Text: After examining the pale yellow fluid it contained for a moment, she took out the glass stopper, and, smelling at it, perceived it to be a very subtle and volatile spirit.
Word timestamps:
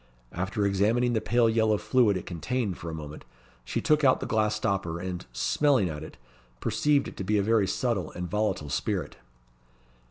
After 0.31 0.65
examining 0.65 1.13
the 1.13 1.21
pale 1.21 1.47
yellow 1.47 1.77
fluid 1.77 2.17
it 2.17 2.25
contained 2.25 2.79
for 2.79 2.89
a 2.89 2.93
moment, 2.95 3.23
she 3.63 3.81
took 3.81 4.03
out 4.03 4.19
the 4.19 4.25
glass 4.25 4.55
stopper, 4.55 4.99
and, 4.99 5.27
smelling 5.31 5.89
at 5.89 6.01
it, 6.03 6.17
perceived 6.59 7.07
it 7.07 7.15
to 7.17 7.23
be 7.23 7.37
a 7.37 7.43
very 7.43 7.67
subtle 7.67 8.09
and 8.13 8.27
volatile 8.27 8.69
spirit. 8.69 9.17